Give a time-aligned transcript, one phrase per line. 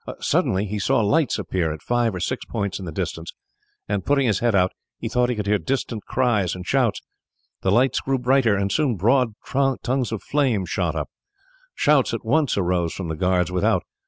[0.19, 3.33] Suddenly he saw lights appear at five or six points in the distance,
[3.87, 7.01] and, putting his head out, he thought he could hear distant cries and shouts.
[7.61, 9.33] The lights grew brighter, and soon broad
[9.83, 11.11] tongues of flame shot up.
[11.75, 13.83] Shouts at once arose from the guards without.